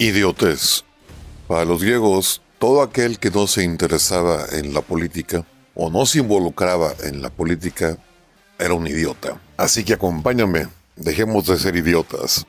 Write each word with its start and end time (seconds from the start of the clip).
Idiotez. 0.00 0.82
Para 1.46 1.66
los 1.66 1.82
griegos, 1.82 2.40
todo 2.58 2.80
aquel 2.80 3.18
que 3.18 3.30
no 3.30 3.46
se 3.46 3.64
interesaba 3.64 4.46
en 4.50 4.72
la 4.72 4.80
política 4.80 5.44
o 5.74 5.90
no 5.90 6.06
se 6.06 6.20
involucraba 6.20 6.94
en 7.04 7.20
la 7.20 7.28
política 7.28 7.98
era 8.58 8.72
un 8.72 8.86
idiota. 8.86 9.38
Así 9.58 9.84
que 9.84 9.92
acompáñame, 9.92 10.68
dejemos 10.96 11.48
de 11.48 11.58
ser 11.58 11.76
idiotas. 11.76 12.46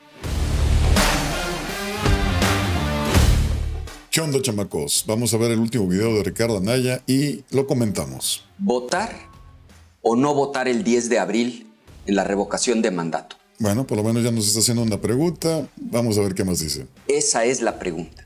¿Qué 4.09 4.21
onda, 4.21 4.41
chamacos? 4.41 5.03
Vamos 5.05 5.33
a 5.33 5.37
ver 5.37 5.51
el 5.51 5.59
último 5.59 5.89
video 5.89 6.15
de 6.15 6.23
Ricardo 6.23 6.55
Anaya 6.55 7.01
y 7.05 7.43
lo 7.49 7.67
comentamos. 7.67 8.47
¿Votar 8.59 9.13
o 10.01 10.15
no 10.15 10.33
votar 10.33 10.69
el 10.69 10.85
10 10.85 11.09
de 11.09 11.19
abril 11.19 11.69
en 12.05 12.15
la 12.15 12.23
revocación 12.23 12.81
de 12.81 12.91
mandato? 12.91 13.40
Bueno, 13.61 13.85
por 13.85 13.95
lo 13.95 14.03
menos 14.03 14.23
ya 14.23 14.31
nos 14.31 14.47
está 14.47 14.59
haciendo 14.59 14.81
una 14.81 14.99
pregunta. 14.99 15.69
Vamos 15.75 16.17
a 16.17 16.21
ver 16.21 16.33
qué 16.33 16.43
más 16.43 16.61
dice. 16.61 16.87
Esa 17.07 17.45
es 17.45 17.61
la 17.61 17.77
pregunta. 17.77 18.25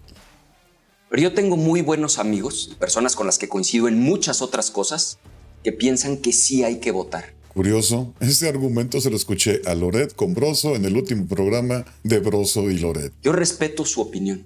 Pero 1.09 1.23
yo 1.23 1.33
tengo 1.33 1.57
muy 1.57 1.81
buenos 1.81 2.19
amigos, 2.19 2.73
personas 2.79 3.17
con 3.17 3.25
las 3.27 3.37
que 3.37 3.49
coincido 3.49 3.89
en 3.89 3.99
muchas 3.99 4.41
otras 4.41 4.71
cosas, 4.71 5.19
que 5.61 5.73
piensan 5.73 6.15
que 6.17 6.31
sí 6.31 6.63
hay 6.63 6.79
que 6.79 6.91
votar. 6.91 7.33
Curioso, 7.53 8.13
este 8.21 8.47
argumento 8.47 9.01
se 9.01 9.09
lo 9.09 9.17
escuché 9.17 9.61
a 9.65 9.75
Loret 9.75 10.15
con 10.15 10.33
Broso 10.33 10.73
en 10.73 10.85
el 10.85 10.95
último 10.95 11.27
programa 11.27 11.83
de 12.03 12.19
Broso 12.19 12.71
y 12.71 12.77
Loret. 12.79 13.11
Yo 13.21 13.33
respeto 13.33 13.83
su 13.83 13.99
opinión. 13.99 14.45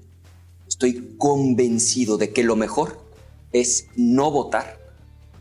Estoy 0.68 1.14
convencido 1.20 2.18
de 2.18 2.34
que 2.34 2.44
lo 2.44 2.56
mejor 2.56 3.00
es 3.52 3.86
no 3.96 4.32
votar 4.32 4.80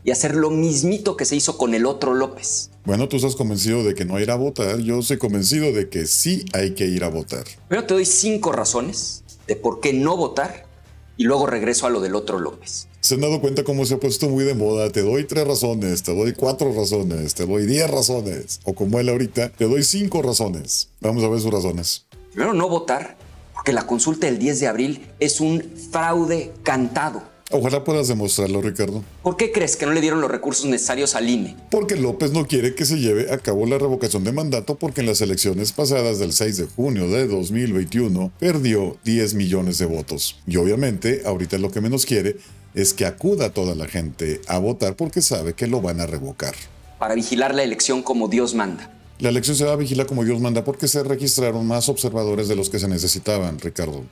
y 0.03 0.11
hacer 0.11 0.35
lo 0.35 0.49
mismito 0.49 1.17
que 1.17 1.25
se 1.25 1.35
hizo 1.35 1.57
con 1.57 1.73
el 1.73 1.85
otro 1.85 2.13
López. 2.13 2.71
Bueno, 2.85 3.07
tú 3.07 3.17
estás 3.17 3.35
convencido 3.35 3.83
de 3.83 3.95
que 3.95 4.05
no 4.05 4.19
ir 4.19 4.31
a 4.31 4.35
votar, 4.35 4.79
yo 4.79 5.01
soy 5.01 5.17
convencido 5.17 5.71
de 5.71 5.89
que 5.89 6.07
sí 6.07 6.45
hay 6.53 6.71
que 6.71 6.85
ir 6.85 7.03
a 7.03 7.09
votar. 7.09 7.45
Pero 7.67 7.85
te 7.85 7.93
doy 7.93 8.05
cinco 8.05 8.51
razones 8.51 9.23
de 9.47 9.55
por 9.55 9.79
qué 9.79 9.93
no 9.93 10.15
votar 10.17 10.65
y 11.17 11.23
luego 11.23 11.45
regreso 11.45 11.85
a 11.85 11.89
lo 11.89 11.99
del 11.99 12.15
otro 12.15 12.39
López. 12.39 12.87
Se 13.01 13.15
han 13.15 13.21
dado 13.21 13.39
cuenta 13.39 13.63
cómo 13.63 13.85
se 13.85 13.93
ha 13.93 13.99
puesto 13.99 14.27
muy 14.29 14.43
de 14.43 14.55
moda. 14.55 14.89
Te 14.89 15.01
doy 15.01 15.23
tres 15.23 15.47
razones, 15.47 16.03
te 16.03 16.13
doy 16.13 16.33
cuatro 16.33 16.73
razones, 16.73 17.33
te 17.33 17.45
doy 17.45 17.65
diez 17.65 17.89
razones. 17.89 18.59
O 18.65 18.73
como 18.73 18.99
él 18.99 19.09
ahorita, 19.09 19.49
te 19.49 19.65
doy 19.65 19.83
cinco 19.83 20.21
razones. 20.21 20.89
Vamos 20.99 21.23
a 21.23 21.29
ver 21.29 21.39
sus 21.39 21.51
razones. 21.51 22.05
Primero, 22.31 22.53
no 22.53 22.67
votar, 22.69 23.17
porque 23.53 23.73
la 23.73 23.87
consulta 23.87 24.27
del 24.27 24.37
10 24.37 24.59
de 24.59 24.67
abril 24.67 25.07
es 25.19 25.41
un 25.41 25.61
fraude 25.91 26.53
cantado. 26.63 27.23
Ojalá 27.51 27.83
puedas 27.83 28.07
demostrarlo, 28.07 28.61
Ricardo. 28.61 29.03
¿Por 29.23 29.35
qué 29.35 29.51
crees 29.51 29.75
que 29.75 29.87
no 29.87 29.93
le 29.93 30.01
dieron 30.01 30.21
los 30.21 30.29
recursos 30.29 30.65
necesarios 30.65 31.15
al 31.15 31.27
INE? 31.27 31.55
Porque 31.71 31.95
López 31.95 32.31
no 32.31 32.45
quiere 32.45 32.75
que 32.75 32.85
se 32.85 32.99
lleve 32.99 33.31
a 33.31 33.39
cabo 33.39 33.65
la 33.65 33.79
revocación 33.79 34.23
de 34.23 34.31
mandato 34.31 34.75
porque 34.75 35.01
en 35.01 35.07
las 35.07 35.21
elecciones 35.21 35.71
pasadas 35.71 36.19
del 36.19 36.33
6 36.33 36.57
de 36.57 36.65
junio 36.67 37.09
de 37.09 37.27
2021 37.27 38.31
perdió 38.39 38.97
10 39.03 39.33
millones 39.33 39.79
de 39.79 39.87
votos. 39.87 40.39
Y 40.45 40.57
obviamente 40.57 41.23
ahorita 41.25 41.57
lo 41.57 41.71
que 41.71 41.81
menos 41.81 42.05
quiere 42.05 42.37
es 42.75 42.93
que 42.93 43.07
acuda 43.07 43.49
toda 43.49 43.73
la 43.73 43.87
gente 43.87 44.41
a 44.47 44.59
votar 44.59 44.95
porque 44.95 45.23
sabe 45.23 45.53
que 45.53 45.65
lo 45.65 45.81
van 45.81 46.01
a 46.01 46.05
revocar. 46.05 46.53
Para 46.99 47.15
vigilar 47.15 47.55
la 47.55 47.63
elección 47.63 48.03
como 48.03 48.27
Dios 48.27 48.53
manda. 48.53 48.91
La 49.17 49.29
elección 49.29 49.55
se 49.55 49.65
va 49.65 49.73
a 49.73 49.75
vigilar 49.75 50.05
como 50.05 50.23
Dios 50.23 50.39
manda 50.39 50.63
porque 50.63 50.87
se 50.87 51.01
registraron 51.01 51.65
más 51.65 51.89
observadores 51.89 52.47
de 52.47 52.55
los 52.55 52.69
que 52.69 52.77
se 52.77 52.87
necesitaban, 52.87 53.57
Ricardo 53.59 54.03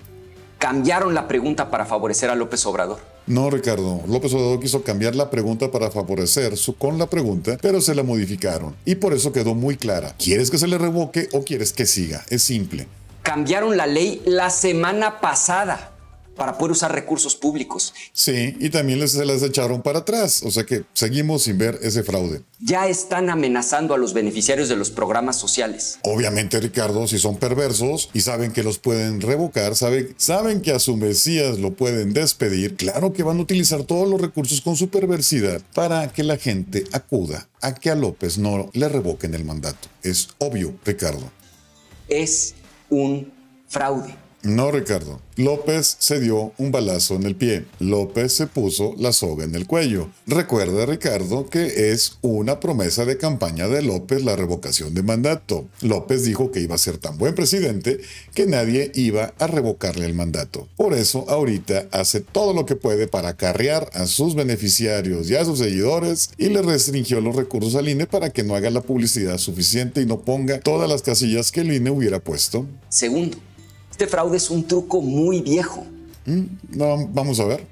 cambiaron 0.57 1.13
la 1.13 1.27
pregunta 1.27 1.69
para 1.69 1.85
favorecer 1.85 2.29
a 2.29 2.35
López 2.35 2.65
Obrador. 2.65 3.16
No, 3.27 3.49
Ricardo. 3.49 4.01
López 4.07 4.33
Obrador 4.33 4.59
quiso 4.61 4.83
cambiar 4.83 5.15
la 5.15 5.29
pregunta 5.29 5.69
para 5.69 5.91
favorecer 5.91 6.55
su, 6.55 6.77
con 6.77 6.97
la 6.97 7.07
pregunta, 7.07 7.57
pero 7.61 7.81
se 7.81 7.93
la 7.93 8.03
modificaron. 8.03 8.75
Y 8.85 8.95
por 8.95 9.13
eso 9.13 9.33
quedó 9.33 9.53
muy 9.53 9.75
clara. 9.75 10.15
¿Quieres 10.17 10.49
que 10.49 10.57
se 10.57 10.67
le 10.67 10.77
revoque 10.77 11.27
o 11.33 11.43
quieres 11.43 11.73
que 11.73 11.85
siga? 11.85 12.25
Es 12.29 12.43
simple. 12.43 12.87
Cambiaron 13.23 13.75
la 13.75 13.85
ley 13.85 14.21
la 14.25 14.49
semana 14.49 15.19
pasada 15.19 15.91
para 16.37 16.57
poder 16.57 16.71
usar 16.71 16.93
recursos 16.93 17.35
públicos. 17.35 17.93
Sí, 18.13 18.55
y 18.59 18.69
también 18.69 19.05
se 19.07 19.25
las 19.25 19.43
echaron 19.43 19.81
para 19.81 19.99
atrás, 19.99 20.43
o 20.43 20.51
sea 20.51 20.65
que 20.65 20.83
seguimos 20.93 21.43
sin 21.43 21.57
ver 21.57 21.79
ese 21.81 22.03
fraude. 22.03 22.41
Ya 22.59 22.87
están 22.87 23.29
amenazando 23.29 23.93
a 23.93 23.97
los 23.97 24.13
beneficiarios 24.13 24.69
de 24.69 24.75
los 24.75 24.89
programas 24.91 25.35
sociales. 25.35 25.99
Obviamente, 26.03 26.59
Ricardo, 26.59 27.07
si 27.07 27.19
son 27.19 27.37
perversos 27.37 28.09
y 28.13 28.21
saben 28.21 28.51
que 28.51 28.63
los 28.63 28.79
pueden 28.79 29.21
revocar, 29.21 29.75
saben, 29.75 30.15
saben 30.17 30.61
que 30.61 30.71
a 30.71 30.79
su 30.79 30.95
Mesías 30.95 31.59
lo 31.59 31.73
pueden 31.73 32.13
despedir, 32.13 32.75
claro 32.75 33.13
que 33.13 33.23
van 33.23 33.37
a 33.39 33.41
utilizar 33.41 33.83
todos 33.83 34.07
los 34.07 34.21
recursos 34.21 34.61
con 34.61 34.75
su 34.75 34.89
perversidad 34.89 35.61
para 35.73 36.11
que 36.11 36.23
la 36.23 36.37
gente 36.37 36.83
acuda 36.91 37.47
a 37.61 37.73
que 37.73 37.89
a 37.89 37.95
López 37.95 38.37
no 38.37 38.69
le 38.73 38.87
revoquen 38.87 39.33
el 39.33 39.43
mandato. 39.43 39.87
Es 40.03 40.29
obvio, 40.37 40.75
Ricardo. 40.85 41.31
Es 42.07 42.53
un 42.89 43.31
fraude. 43.67 44.26
No, 44.47 44.71
Ricardo. 44.71 45.19
López 45.35 45.97
se 45.99 46.21
dio 46.21 46.53
un 46.57 46.71
balazo 46.71 47.15
en 47.15 47.23
el 47.23 47.35
pie. 47.35 47.65
López 47.79 48.31
se 48.31 48.47
puso 48.47 48.95
la 48.97 49.11
soga 49.11 49.43
en 49.43 49.55
el 49.55 49.67
cuello. 49.67 50.09
Recuerda, 50.25 50.85
Ricardo, 50.85 51.49
que 51.49 51.91
es 51.91 52.17
una 52.21 52.61
promesa 52.61 53.03
de 53.03 53.17
campaña 53.17 53.67
de 53.67 53.81
López 53.81 54.23
la 54.23 54.37
revocación 54.37 54.93
de 54.93 55.03
mandato. 55.03 55.67
López 55.81 56.23
dijo 56.23 56.49
que 56.49 56.61
iba 56.61 56.75
a 56.75 56.77
ser 56.77 56.97
tan 56.97 57.17
buen 57.17 57.35
presidente 57.35 57.99
que 58.33 58.45
nadie 58.45 58.89
iba 58.95 59.33
a 59.37 59.47
revocarle 59.47 60.05
el 60.05 60.13
mandato. 60.13 60.69
Por 60.77 60.93
eso, 60.93 61.25
ahorita 61.27 61.89
hace 61.91 62.21
todo 62.21 62.53
lo 62.53 62.65
que 62.65 62.77
puede 62.77 63.09
para 63.09 63.29
acarrear 63.29 63.89
a 63.93 64.05
sus 64.05 64.33
beneficiarios 64.33 65.29
y 65.29 65.35
a 65.35 65.43
sus 65.43 65.59
seguidores 65.59 66.29
y 66.37 66.47
le 66.47 66.61
restringió 66.61 67.19
los 67.19 67.35
recursos 67.35 67.75
al 67.75 67.89
INE 67.89 68.07
para 68.07 68.29
que 68.29 68.43
no 68.43 68.55
haga 68.55 68.69
la 68.69 68.81
publicidad 68.81 69.39
suficiente 69.39 70.01
y 70.01 70.05
no 70.05 70.21
ponga 70.21 70.61
todas 70.61 70.89
las 70.89 71.01
casillas 71.01 71.51
que 71.51 71.61
el 71.61 71.73
INE 71.73 71.91
hubiera 71.91 72.21
puesto. 72.21 72.65
Segundo, 72.87 73.37
este 73.97 74.05
fraude 74.05 74.37
es 74.37 74.51
un 74.51 74.67
truco 74.67 75.01
muy 75.01 75.41
viejo. 75.41 75.83
Mm, 76.27 76.43
no, 76.69 77.07
vamos 77.07 77.39
a 77.39 77.45
ver. 77.45 77.65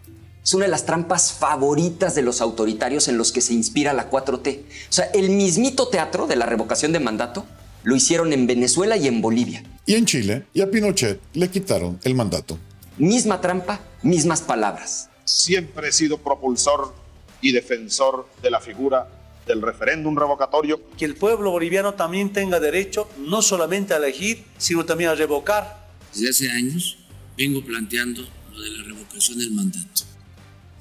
Es 0.44 0.56
una 0.56 0.66
de 0.66 0.72
las 0.72 0.84
trampas 0.84 1.32
favoritas 1.32 2.16
de 2.16 2.24
los 2.24 2.42
autoritarios 2.42 3.08
en 3.08 3.20
los 3.20 3.32
que 3.32 3.42
se 3.42 3.54
inspira 3.54 3.94
la 3.94 4.10
4T. 4.10 4.62
O 4.62 4.92
sea, 4.92 5.06
el 5.14 5.30
mismito 5.30 5.88
teatro 5.88 6.26
de 6.26 6.36
la 6.36 6.48
revocación 6.48 6.94
de 6.94 7.00
mandato 7.00 7.46
lo 7.84 7.96
hicieron 7.96 8.34
en 8.34 8.48
Venezuela 8.48 8.98
y 8.98 9.08
en 9.08 9.22
Bolivia. 9.22 9.64
Y 9.86 9.94
en 9.94 10.08
Chile, 10.08 10.48
y 10.52 10.62
a 10.62 10.72
Pinochet 10.72 11.22
le 11.34 11.48
quitaron 11.52 12.00
el 12.04 12.16
mandato. 12.16 12.58
Misma 12.98 13.40
trampa, 13.40 13.80
mismas 14.02 14.42
palabras. 14.42 15.12
Siempre 15.26 15.90
he 15.90 15.92
sido 15.92 16.18
propulsor 16.18 16.92
y 17.40 17.52
defensor 17.52 18.28
de 18.42 18.50
la 18.50 18.60
figura 18.60 19.08
del 19.46 19.62
referéndum 19.62 20.18
revocatorio. 20.18 20.82
Que 20.98 21.06
el 21.06 21.16
pueblo 21.16 21.52
boliviano 21.52 21.94
también 21.94 22.34
tenga 22.34 22.60
derecho 22.60 23.08
no 23.20 23.44
solamente 23.44 23.94
a 23.94 23.98
elegir, 23.98 24.44
sino 24.58 24.86
también 24.86 25.12
a 25.12 25.14
revocar 25.14 25.85
desde 26.16 26.30
hace 26.30 26.52
años 26.52 26.98
vengo 27.38 27.64
planteando 27.64 28.26
lo 28.54 28.62
de 28.62 28.70
la 28.70 28.84
revocación 28.84 29.38
del 29.38 29.52
mandato. 29.52 30.04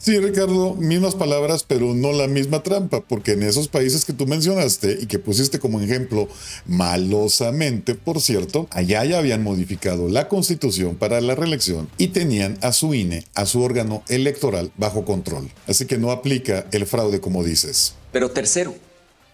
Sí, 0.04 0.18
Ricardo, 0.18 0.74
mismas 0.74 1.14
palabras, 1.14 1.64
pero 1.66 1.94
no 1.94 2.12
la 2.12 2.28
misma 2.28 2.62
trampa, 2.62 3.00
porque 3.00 3.32
en 3.32 3.42
esos 3.42 3.68
países 3.68 4.04
que 4.04 4.12
tú 4.12 4.26
mencionaste 4.26 4.98
y 5.00 5.06
que 5.06 5.18
pusiste 5.18 5.58
como 5.58 5.80
ejemplo 5.80 6.28
malosamente, 6.66 7.94
por 7.94 8.20
cierto, 8.20 8.68
allá 8.70 9.02
ya 9.06 9.16
habían 9.16 9.42
modificado 9.42 10.10
la 10.10 10.28
constitución 10.28 10.96
para 10.96 11.22
la 11.22 11.34
reelección 11.34 11.88
y 11.96 12.08
tenían 12.08 12.58
a 12.60 12.72
su 12.72 12.92
INE, 12.92 13.24
a 13.34 13.46
su 13.46 13.62
órgano 13.62 14.02
electoral, 14.08 14.70
bajo 14.76 15.06
control. 15.06 15.50
Así 15.66 15.86
que 15.86 15.96
no 15.96 16.10
aplica 16.10 16.66
el 16.72 16.84
fraude 16.84 17.22
como 17.22 17.42
dices. 17.42 17.94
Pero 18.12 18.30
tercero, 18.30 18.76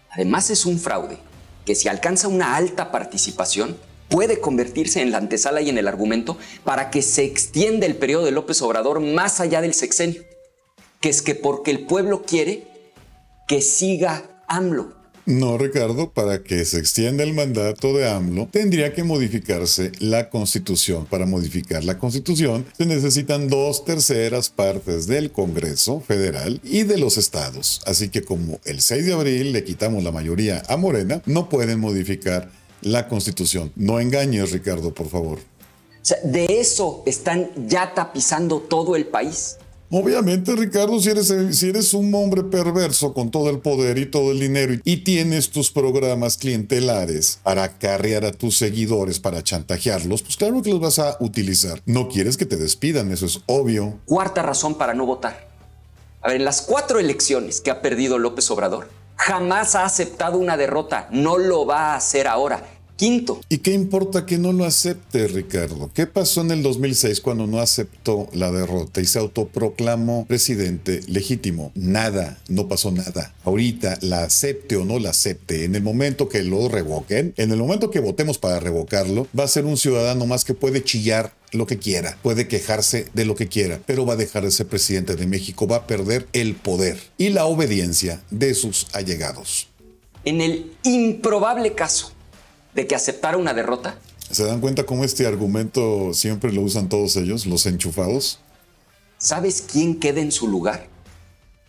además 0.09 0.49
es 0.51 0.65
un 0.65 0.79
fraude 0.79 1.17
que 1.65 1.75
si 1.75 1.89
alcanza 1.89 2.29
una 2.29 2.55
alta 2.55 2.93
participación, 2.93 3.75
puede 4.11 4.39
convertirse 4.39 5.01
en 5.01 5.11
la 5.11 5.17
antesala 5.17 5.61
y 5.61 5.69
en 5.69 5.79
el 5.79 5.87
argumento 5.87 6.37
para 6.63 6.91
que 6.91 7.01
se 7.01 7.23
extienda 7.23 7.87
el 7.87 7.95
periodo 7.95 8.25
de 8.25 8.31
López 8.31 8.61
Obrador 8.61 8.99
más 8.99 9.39
allá 9.39 9.61
del 9.61 9.73
sexenio, 9.73 10.21
que 10.99 11.09
es 11.09 11.23
que 11.23 11.33
porque 11.33 11.71
el 11.71 11.87
pueblo 11.87 12.21
quiere 12.21 12.67
que 13.47 13.61
siga 13.61 14.43
AMLO. 14.47 15.01
No, 15.25 15.57
Ricardo, 15.57 16.11
para 16.11 16.41
que 16.41 16.65
se 16.65 16.79
extienda 16.79 17.23
el 17.23 17.33
mandato 17.33 17.93
de 17.93 18.09
AMLO, 18.09 18.49
tendría 18.51 18.91
que 18.91 19.03
modificarse 19.03 19.91
la 19.99 20.29
constitución. 20.29 21.05
Para 21.05 21.25
modificar 21.25 21.83
la 21.83 21.99
constitución 21.99 22.65
se 22.75 22.85
necesitan 22.85 23.47
dos 23.47 23.85
terceras 23.85 24.49
partes 24.49 25.05
del 25.07 25.31
Congreso 25.31 26.01
Federal 26.01 26.59
y 26.63 26.83
de 26.83 26.97
los 26.97 27.17
estados. 27.17 27.81
Así 27.85 28.09
que 28.09 28.23
como 28.23 28.59
el 28.65 28.81
6 28.81 29.05
de 29.05 29.13
abril 29.13 29.53
le 29.53 29.63
quitamos 29.63 30.03
la 30.03 30.11
mayoría 30.11 30.63
a 30.67 30.75
Morena, 30.75 31.21
no 31.25 31.49
pueden 31.49 31.79
modificar 31.79 32.49
la 32.81 33.07
Constitución. 33.07 33.71
No 33.75 33.99
engañes, 33.99 34.51
Ricardo, 34.51 34.93
por 34.93 35.09
favor. 35.09 35.39
O 35.39 36.05
sea, 36.05 36.17
de 36.23 36.45
eso 36.45 37.03
están 37.05 37.51
ya 37.67 37.93
tapizando 37.93 38.59
todo 38.59 38.95
el 38.95 39.05
país. 39.05 39.57
Obviamente, 39.93 40.55
Ricardo, 40.55 41.01
si 41.01 41.09
eres, 41.09 41.33
si 41.51 41.67
eres 41.67 41.93
un 41.93 42.15
hombre 42.15 42.43
perverso 42.43 43.13
con 43.13 43.29
todo 43.29 43.49
el 43.49 43.59
poder 43.59 43.97
y 43.97 44.05
todo 44.05 44.31
el 44.31 44.39
dinero 44.39 44.73
y, 44.85 44.97
tienes 45.03 45.49
tus 45.49 45.69
programas 45.69 46.37
clientelares 46.37 47.39
para 47.43 47.63
acarrear 47.63 48.23
a 48.23 48.31
tus 48.31 48.57
seguidores, 48.57 49.19
para 49.19 49.43
chantajearlos, 49.43 50.21
pues 50.21 50.37
claro 50.37 50.61
que 50.61 50.69
los 50.69 50.79
vas 50.79 50.99
a 50.99 51.17
utilizar. 51.19 51.81
No 51.85 52.07
quieres 52.07 52.37
que 52.37 52.45
te 52.45 52.55
despidan, 52.55 53.11
eso 53.11 53.25
es 53.25 53.41
obvio. 53.47 53.99
Cuarta 54.05 54.41
razón 54.41 54.75
para 54.75 54.93
no 54.93 55.05
votar. 55.05 55.49
A 56.21 56.29
ver, 56.29 56.37
en 56.37 56.45
las 56.45 56.61
cuatro 56.61 56.97
elecciones 56.97 57.59
que 57.59 57.69
ha 57.69 57.81
perdido 57.81 58.17
López 58.17 58.49
Obrador, 58.49 58.87
jamás 59.21 59.75
ha 59.75 59.85
aceptado 59.85 60.39
una 60.39 60.57
derrota, 60.57 61.07
no 61.11 61.37
lo 61.37 61.65
va 61.65 61.93
a 61.93 61.95
hacer 61.95 62.27
ahora 62.27 62.63
Quinto. 63.01 63.41
¿Y 63.49 63.57
qué 63.57 63.73
importa 63.73 64.27
que 64.27 64.37
no 64.37 64.53
lo 64.53 64.63
acepte, 64.63 65.27
Ricardo? 65.27 65.89
¿Qué 65.91 66.05
pasó 66.05 66.41
en 66.41 66.51
el 66.51 66.61
2006 66.61 67.19
cuando 67.19 67.47
no 67.47 67.59
aceptó 67.59 68.29
la 68.31 68.51
derrota 68.51 69.01
y 69.01 69.05
se 69.05 69.17
autoproclamó 69.17 70.27
presidente 70.27 71.01
legítimo? 71.07 71.71
Nada, 71.73 72.37
no 72.47 72.67
pasó 72.67 72.91
nada. 72.91 73.33
Ahorita, 73.43 73.97
la 74.01 74.21
acepte 74.21 74.75
o 74.75 74.85
no 74.85 74.99
la 74.99 75.09
acepte, 75.09 75.63
en 75.63 75.73
el 75.73 75.81
momento 75.81 76.29
que 76.29 76.43
lo 76.43 76.69
revoquen, 76.69 77.33
en 77.37 77.49
el 77.49 77.57
momento 77.57 77.89
que 77.89 77.99
votemos 78.01 78.37
para 78.37 78.59
revocarlo, 78.59 79.27
va 79.37 79.45
a 79.45 79.47
ser 79.47 79.65
un 79.65 79.77
ciudadano 79.77 80.27
más 80.27 80.45
que 80.45 80.53
puede 80.53 80.83
chillar 80.83 81.33
lo 81.53 81.65
que 81.65 81.79
quiera, 81.79 82.19
puede 82.21 82.47
quejarse 82.47 83.07
de 83.15 83.25
lo 83.25 83.33
que 83.33 83.47
quiera, 83.47 83.81
pero 83.87 84.05
va 84.05 84.13
a 84.13 84.17
dejar 84.17 84.43
de 84.43 84.51
ser 84.51 84.67
presidente 84.67 85.15
de 85.15 85.25
México, 85.25 85.65
va 85.65 85.77
a 85.77 85.87
perder 85.87 86.27
el 86.33 86.53
poder 86.53 86.99
y 87.17 87.29
la 87.29 87.45
obediencia 87.45 88.21
de 88.29 88.53
sus 88.53 88.85
allegados. 88.93 89.69
En 90.23 90.39
el 90.39 90.71
improbable 90.83 91.73
caso 91.73 92.11
de 92.73 92.87
que 92.87 92.95
aceptara 92.95 93.37
una 93.37 93.53
derrota. 93.53 93.97
¿Se 94.29 94.45
dan 94.45 94.61
cuenta 94.61 94.85
cómo 94.85 95.03
este 95.03 95.27
argumento 95.27 96.13
siempre 96.13 96.53
lo 96.53 96.61
usan 96.61 96.87
todos 96.87 97.15
ellos, 97.17 97.45
los 97.45 97.65
enchufados? 97.65 98.39
¿Sabes 99.17 99.61
quién 99.61 99.99
queda 99.99 100.21
en 100.21 100.31
su 100.31 100.47
lugar? 100.47 100.87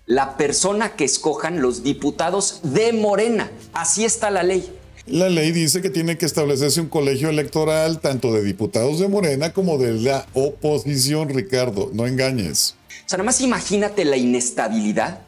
La 0.07 0.37
persona 0.37 0.97
que 0.97 1.05
escojan 1.05 1.61
los 1.61 1.83
diputados 1.83 2.61
de 2.63 2.93
Morena. 2.93 3.51
Así 3.73 4.05
está 4.05 4.31
la 4.31 4.43
ley. 4.43 4.73
La 5.07 5.29
ley 5.29 5.51
dice 5.51 5.83
que 5.83 5.91
tiene 5.91 6.17
que 6.17 6.27
establecerse 6.27 6.81
un 6.81 6.89
colegio 6.89 7.29
electoral 7.29 8.01
tanto 8.01 8.33
de 8.33 8.43
diputados 8.43 9.01
de 9.01 9.09
Morena 9.09 9.53
como 9.53 9.77
de 9.77 9.95
la 9.95 10.27
oposición, 10.33 11.29
Ricardo. 11.29 11.91
No 11.93 12.07
engañes. 12.07 12.77
O 13.05 13.09
sea, 13.09 13.19
nada 13.19 13.27
más 13.27 13.41
imagínate 13.41 14.05
la 14.05 14.17
inestabilidad 14.17 15.21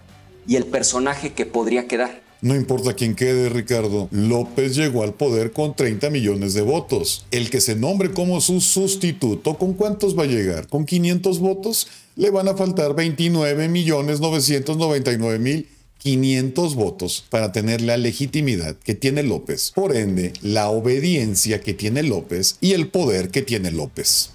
y 0.46 0.56
el 0.56 0.66
personaje 0.66 1.32
que 1.32 1.46
podría 1.46 1.88
quedar. 1.88 2.23
No 2.44 2.54
importa 2.54 2.92
quién 2.92 3.14
quede, 3.14 3.48
Ricardo, 3.48 4.06
López 4.10 4.76
llegó 4.76 5.02
al 5.02 5.14
poder 5.14 5.52
con 5.52 5.74
30 5.74 6.10
millones 6.10 6.52
de 6.52 6.60
votos. 6.60 7.24
El 7.30 7.48
que 7.48 7.62
se 7.62 7.74
nombre 7.74 8.12
como 8.12 8.38
su 8.42 8.60
sustituto, 8.60 9.56
¿con 9.56 9.72
cuántos 9.72 10.14
va 10.14 10.24
a 10.24 10.26
llegar? 10.26 10.68
¿Con 10.68 10.84
500 10.84 11.38
votos? 11.38 11.88
Le 12.16 12.28
van 12.28 12.48
a 12.48 12.54
faltar 12.54 12.94
29 12.94 13.68
millones 13.68 14.20
999 14.20 15.38
mil 15.38 15.68
500 15.96 16.74
votos 16.74 17.24
para 17.30 17.50
tener 17.50 17.80
la 17.80 17.96
legitimidad 17.96 18.76
que 18.76 18.94
tiene 18.94 19.22
López, 19.22 19.72
por 19.74 19.96
ende, 19.96 20.34
la 20.42 20.68
obediencia 20.68 21.62
que 21.62 21.72
tiene 21.72 22.02
López 22.02 22.58
y 22.60 22.74
el 22.74 22.88
poder 22.88 23.30
que 23.30 23.40
tiene 23.40 23.70
López. 23.70 24.32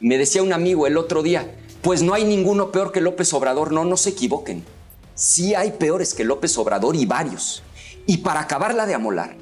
Me 0.00 0.16
decía 0.16 0.42
un 0.42 0.54
amigo 0.54 0.86
el 0.86 0.96
otro 0.96 1.22
día, 1.22 1.54
pues 1.82 2.00
no 2.00 2.14
hay 2.14 2.24
ninguno 2.24 2.72
peor 2.72 2.92
que 2.92 3.02
López 3.02 3.30
Obrador, 3.34 3.72
no, 3.72 3.84
no 3.84 3.98
se 3.98 4.08
equivoquen 4.08 4.64
sí 5.20 5.54
hay 5.54 5.72
peores 5.72 6.14
que 6.14 6.24
López 6.24 6.56
Obrador 6.56 6.96
y 6.96 7.04
varios. 7.04 7.62
Y 8.06 8.18
para 8.18 8.40
acabarla 8.40 8.86
de 8.86 8.94
amolar, 8.94 9.36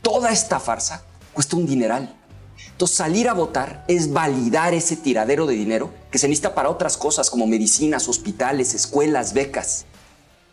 toda 0.00 0.30
esta 0.30 0.58
farsa 0.58 1.04
cuesta 1.34 1.56
un 1.56 1.66
dineral. 1.66 2.16
Entonces 2.72 2.96
salir 2.96 3.28
a 3.28 3.34
votar 3.34 3.84
es 3.86 4.10
validar 4.12 4.72
ese 4.72 4.96
tiradero 4.96 5.44
de 5.44 5.54
dinero 5.54 5.90
que 6.10 6.18
se 6.18 6.26
necesita 6.26 6.54
para 6.54 6.70
otras 6.70 6.96
cosas 6.96 7.28
como 7.28 7.46
medicinas, 7.46 8.08
hospitales, 8.08 8.72
escuelas, 8.72 9.34
becas. 9.34 9.84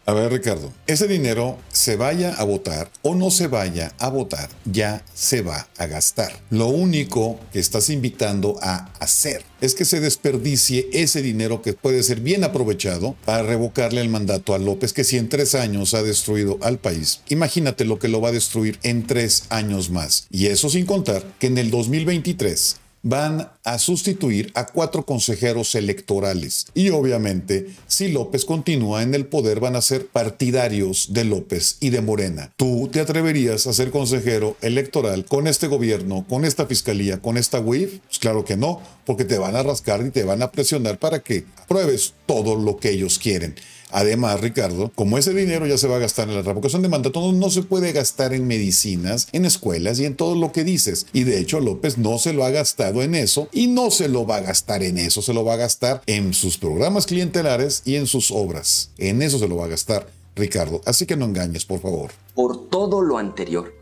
A 0.09 0.13
ver, 0.13 0.31
Ricardo, 0.31 0.71
ese 0.88 1.06
dinero 1.06 1.57
se 1.69 1.98
vaya 1.98 2.33
a 2.36 2.45
votar 2.45 2.89
o 3.01 3.13
no 3.13 3.30
se 3.30 3.48
vaya 3.48 3.94
a 4.00 4.07
votar, 4.07 4.48
ya 4.63 5.04
se 5.13 5.42
va 5.42 5.68
a 5.77 5.86
gastar. 5.86 6.31
Lo 6.50 6.68
único 6.68 7.38
que 7.51 7.59
estás 7.59 7.89
invitando 7.89 8.57
a 8.62 8.89
hacer 9.01 9.44
es 9.59 9.75
que 9.75 9.83
se 9.83 10.00
desperdicie 10.00 10.88
ese 10.94 11.21
dinero 11.21 11.62
que 11.62 11.74
puede 11.74 12.04
ser 12.04 12.21
bien 12.21 12.45
aprovechado 12.45 13.18
para 13.25 13.44
revocarle 13.44 14.00
el 14.00 14.07
mandato 14.07 14.54
a 14.54 14.59
López, 14.59 14.94
que 14.94 15.04
si 15.04 15.18
en 15.18 15.27
tres 15.27 15.56
años 15.56 15.94
ha 15.94 16.04
destruido 16.04 16.57
al 16.62 16.80
país, 16.80 17.19
imagínate 17.27 17.83
lo 17.83 18.00
que 18.00 18.07
lo 18.07 18.21
va 18.21 18.30
a 18.30 18.31
destruir 18.31 18.80
en 18.83 19.07
tres 19.07 19.44
años 19.50 19.89
más. 19.89 20.27
Y 20.31 20.45
eso 20.45 20.69
sin 20.69 20.86
contar 20.86 21.21
que 21.38 21.48
en 21.48 21.57
el 21.57 21.69
2023 21.69 22.77
van 23.03 23.49
a 23.63 23.79
sustituir 23.79 24.51
a 24.55 24.65
cuatro 24.67 25.05
consejeros 25.05 25.75
electorales. 25.75 26.67
Y 26.73 26.89
obviamente, 26.89 27.67
si 27.88 28.09
López 28.09 28.45
continúa 28.45 29.03
en 29.03 29.13
el 29.13 29.25
poder, 29.25 29.59
van 29.59 29.75
a 29.75 29.81
ser 29.81 30.07
partidarios 30.07 31.13
de 31.13 31.23
López 31.23 31.77
y 31.79 31.89
de 31.89 32.01
Morena. 32.01 32.51
¿Tú 32.57 32.89
te 32.91 32.99
atreverías 32.99 33.67
a 33.67 33.73
ser 33.73 33.91
consejero 33.91 34.57
electoral 34.61 35.25
con 35.25 35.47
este 35.47 35.67
gobierno, 35.67 36.25
con 36.27 36.45
esta 36.45 36.65
fiscalía, 36.65 37.21
con 37.21 37.38
esta 37.38 37.59
WIF? 37.59 37.99
Pues 38.05 38.19
claro 38.19 38.44
que 38.44 38.57
no, 38.57 38.81
porque 39.05 39.25
te 39.25 39.38
van 39.38 39.55
a 39.55 39.63
rascar 39.63 40.05
y 40.05 40.11
te 40.11 40.23
van 40.23 40.41
a 40.41 40.51
presionar 40.51 41.00
para 41.00 41.19
que 41.19 41.45
pruebes 41.67 42.13
todo 42.25 42.55
lo 42.55 42.77
que 42.77 42.91
ellos 42.91 43.19
quieren. 43.19 43.55
Además, 43.92 44.42
Ricardo, 44.42 44.92
como 44.95 45.18
ese 45.18 45.34
dinero 45.34 45.66
ya 45.66 45.78
se 45.78 45.88
va 45.88 45.95
a 45.95 46.00
gastar 46.00 46.28
en 46.28 46.36
la 46.36 46.42
revocación 46.42 46.81
de 46.81 46.89
mandato, 46.89 47.31
no, 47.31 47.50
se 47.50 47.63
puede 47.63 47.92
gastar 47.94 48.34
en 48.34 48.48
medicinas, 48.48 49.28
en 49.31 49.45
escuelas 49.45 50.00
y 50.00 50.06
en 50.06 50.16
todo 50.16 50.36
lo 50.36 50.51
que 50.51 50.63
dices. 50.63 51.07
Y 51.13 51.24
de 51.24 51.39
hecho, 51.39 51.60
López 51.60 51.98
no 51.98 52.18
se 52.18 52.34
lo 52.34 52.44
ha 52.44 52.50
gastado 52.50 53.01
en 53.01 53.16
eso 53.16 53.48
y 53.51 53.68
no 53.68 53.92
se 53.92 54.10
lo 54.10 54.25
va 54.25 54.38
a 54.38 54.42
gastar 54.42 54.84
en 54.84 54.98
eso, 54.98 55.22
se 55.22 55.34
lo 55.34 55.45
va 55.45 55.54
a 55.54 55.57
gastar 55.57 56.01
en 56.06 56.34
sus 56.34 56.57
programas 56.57 57.06
clientelares 57.06 57.81
y 57.86 57.95
en 57.95 58.07
sus 58.07 58.31
obras. 58.31 58.92
En 58.98 59.22
eso 59.22 59.39
se 59.39 59.48
lo 59.48 59.57
va 59.57 59.66
a 59.66 59.69
gastar, 59.69 60.07
Ricardo. 60.36 60.81
Así 60.86 61.06
que 61.06 61.16
no 61.16 61.25
engañes, 61.25 61.66
por 61.66 61.80
favor. 61.80 62.12
Por 62.36 62.69
todo 62.69 63.01
lo 63.01 63.18
anterior, 63.18 63.74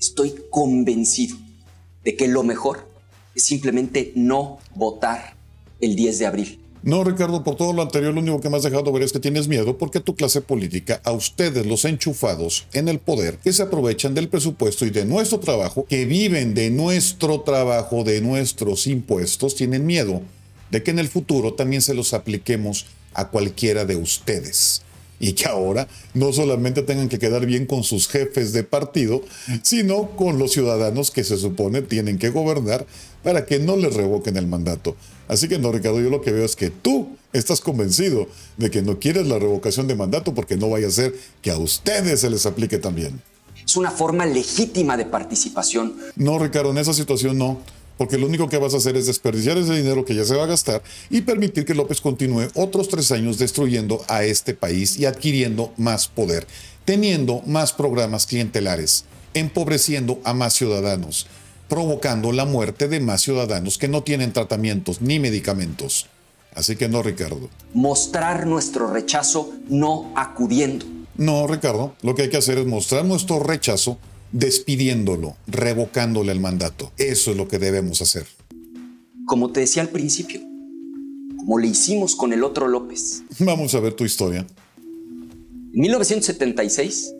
estoy 0.00 0.34
convencido 0.50 1.36
de 2.04 2.16
que 2.16 2.28
lo 2.28 2.42
mejor 2.42 2.88
es 3.34 3.44
simplemente 3.44 4.12
no 4.14 4.58
votar 4.74 5.36
el 5.80 5.96
10 5.96 6.18
de 6.18 6.26
abril. 6.26 6.61
No, 6.82 7.04
Ricardo, 7.04 7.44
por 7.44 7.54
todo 7.54 7.72
lo 7.72 7.82
anterior, 7.82 8.12
lo 8.12 8.20
único 8.20 8.40
que 8.40 8.50
me 8.50 8.56
has 8.56 8.64
dejado 8.64 8.90
ver 8.90 9.04
es 9.04 9.12
que 9.12 9.20
tienes 9.20 9.46
miedo 9.46 9.78
porque 9.78 10.00
tu 10.00 10.16
clase 10.16 10.40
política, 10.40 11.00
a 11.04 11.12
ustedes 11.12 11.64
los 11.64 11.84
enchufados 11.84 12.66
en 12.72 12.88
el 12.88 12.98
poder, 12.98 13.38
que 13.38 13.52
se 13.52 13.62
aprovechan 13.62 14.14
del 14.14 14.28
presupuesto 14.28 14.84
y 14.84 14.90
de 14.90 15.04
nuestro 15.04 15.38
trabajo, 15.38 15.86
que 15.88 16.06
viven 16.06 16.54
de 16.54 16.70
nuestro 16.70 17.42
trabajo, 17.42 18.02
de 18.02 18.20
nuestros 18.20 18.88
impuestos, 18.88 19.54
tienen 19.54 19.86
miedo 19.86 20.22
de 20.72 20.82
que 20.82 20.90
en 20.90 20.98
el 20.98 21.08
futuro 21.08 21.54
también 21.54 21.82
se 21.82 21.94
los 21.94 22.14
apliquemos 22.14 22.86
a 23.14 23.28
cualquiera 23.28 23.84
de 23.84 23.94
ustedes. 23.94 24.82
Y 25.22 25.34
que 25.34 25.46
ahora 25.46 25.86
no 26.14 26.32
solamente 26.32 26.82
tengan 26.82 27.08
que 27.08 27.20
quedar 27.20 27.46
bien 27.46 27.64
con 27.64 27.84
sus 27.84 28.08
jefes 28.08 28.52
de 28.52 28.64
partido, 28.64 29.22
sino 29.62 30.10
con 30.16 30.40
los 30.40 30.50
ciudadanos 30.50 31.12
que 31.12 31.22
se 31.22 31.38
supone 31.38 31.80
tienen 31.80 32.18
que 32.18 32.30
gobernar 32.30 32.84
para 33.22 33.46
que 33.46 33.60
no 33.60 33.76
les 33.76 33.94
revoquen 33.94 34.36
el 34.36 34.48
mandato. 34.48 34.96
Así 35.28 35.48
que 35.48 35.60
no, 35.60 35.70
Ricardo, 35.70 36.00
yo 36.00 36.10
lo 36.10 36.22
que 36.22 36.32
veo 36.32 36.44
es 36.44 36.56
que 36.56 36.70
tú 36.70 37.16
estás 37.32 37.60
convencido 37.60 38.26
de 38.56 38.70
que 38.72 38.82
no 38.82 38.98
quieres 38.98 39.28
la 39.28 39.38
revocación 39.38 39.86
de 39.86 39.94
mandato 39.94 40.34
porque 40.34 40.56
no 40.56 40.68
vaya 40.68 40.88
a 40.88 40.90
ser 40.90 41.14
que 41.40 41.52
a 41.52 41.56
ustedes 41.56 42.20
se 42.20 42.28
les 42.28 42.44
aplique 42.44 42.78
también. 42.78 43.22
Es 43.64 43.76
una 43.76 43.92
forma 43.92 44.26
legítima 44.26 44.96
de 44.96 45.06
participación. 45.06 45.94
No, 46.16 46.40
Ricardo, 46.40 46.72
en 46.72 46.78
esa 46.78 46.92
situación 46.92 47.38
no. 47.38 47.60
Porque 47.98 48.18
lo 48.18 48.26
único 48.26 48.48
que 48.48 48.58
vas 48.58 48.74
a 48.74 48.78
hacer 48.78 48.96
es 48.96 49.06
desperdiciar 49.06 49.58
ese 49.58 49.74
dinero 49.74 50.04
que 50.04 50.14
ya 50.14 50.24
se 50.24 50.34
va 50.34 50.44
a 50.44 50.48
gastar 50.48 50.82
y 51.10 51.20
permitir 51.20 51.64
que 51.64 51.74
López 51.74 52.00
continúe 52.00 52.48
otros 52.54 52.88
tres 52.88 53.12
años 53.12 53.38
destruyendo 53.38 54.04
a 54.08 54.24
este 54.24 54.54
país 54.54 54.98
y 54.98 55.04
adquiriendo 55.04 55.72
más 55.76 56.08
poder, 56.08 56.46
teniendo 56.84 57.42
más 57.46 57.72
programas 57.72 58.26
clientelares, 58.26 59.04
empobreciendo 59.34 60.20
a 60.24 60.34
más 60.34 60.54
ciudadanos 60.54 61.26
provocando 61.72 62.32
la 62.32 62.44
muerte 62.44 62.86
de 62.86 63.00
más 63.00 63.22
ciudadanos 63.22 63.78
que 63.78 63.88
no 63.88 64.02
tienen 64.02 64.34
tratamientos 64.34 65.00
ni 65.00 65.18
medicamentos. 65.18 66.06
Así 66.54 66.76
que 66.76 66.86
no, 66.86 67.02
Ricardo. 67.02 67.48
Mostrar 67.72 68.46
nuestro 68.46 68.92
rechazo 68.92 69.54
no 69.70 70.12
acudiendo. 70.14 70.84
No, 71.16 71.46
Ricardo, 71.46 71.94
lo 72.02 72.14
que 72.14 72.22
hay 72.22 72.28
que 72.28 72.36
hacer 72.36 72.58
es 72.58 72.66
mostrar 72.66 73.06
nuestro 73.06 73.38
rechazo 73.38 73.98
despidiéndolo, 74.32 75.36
revocándole 75.46 76.32
el 76.32 76.40
mandato. 76.40 76.92
Eso 76.96 77.30
es 77.30 77.36
lo 77.36 77.48
que 77.48 77.58
debemos 77.58 78.02
hacer. 78.02 78.26
Como 79.26 79.52
te 79.52 79.60
decía 79.60 79.82
al 79.82 79.90
principio, 79.90 80.40
como 81.36 81.58
le 81.58 81.68
hicimos 81.68 82.16
con 82.16 82.32
el 82.32 82.44
otro 82.44 82.68
López. 82.68 83.22
Vamos 83.38 83.74
a 83.74 83.80
ver 83.80 83.94
tu 83.94 84.04
historia. 84.04 84.46
En 85.74 85.80
1976, 85.80 87.14